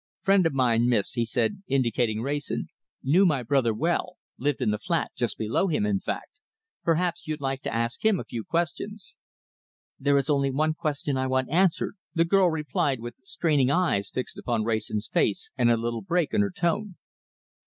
[0.23, 2.69] "Friend of mine, Miss," he said, indicating Wrayson.
[3.03, 6.39] "Knew my brother well, lived in the flat just below him, in fact.
[6.83, 9.15] Perhaps you'd like to ask him a few questions."
[9.99, 14.39] "There is only one question I want answered," the girl replied, with straining eyes fixed
[14.39, 16.95] upon Wrayson's face, and a little break in her tone.